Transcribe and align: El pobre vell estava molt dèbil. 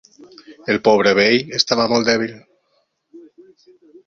El 0.73 0.79
pobre 0.87 1.13
vell 1.19 1.53
estava 1.59 1.85
molt 1.93 2.09
dèbil. 2.13 2.33